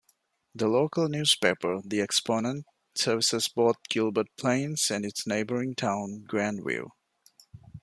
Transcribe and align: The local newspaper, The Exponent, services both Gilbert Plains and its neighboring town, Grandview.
The 0.55 0.67
local 0.67 1.07
newspaper, 1.09 1.79
The 1.85 2.01
Exponent, 2.01 2.65
services 2.95 3.47
both 3.49 3.75
Gilbert 3.87 4.35
Plains 4.35 4.89
and 4.89 5.05
its 5.05 5.27
neighboring 5.27 5.75
town, 5.75 6.25
Grandview. 6.27 6.89